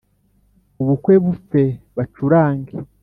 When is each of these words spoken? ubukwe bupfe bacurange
ubukwe 0.81 1.13
bupfe 1.23 1.61
bacurange 1.95 2.75